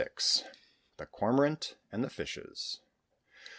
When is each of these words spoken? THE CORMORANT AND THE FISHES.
THE 0.97 1.05
CORMORANT 1.05 1.75
AND 1.91 2.03
THE 2.03 2.09
FISHES. 2.09 2.79